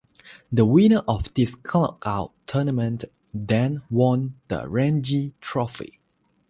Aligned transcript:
The 0.51 0.65
winner 0.65 1.03
of 1.07 1.31
this 1.35 1.55
knock-out 1.63 2.31
tournament 2.47 3.05
then 3.35 3.83
won 3.91 4.33
the 4.47 4.67
Ranji 4.67 5.35
Trophy. 5.41 5.99